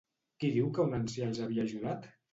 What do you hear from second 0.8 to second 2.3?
un ancià que els havia ajudat?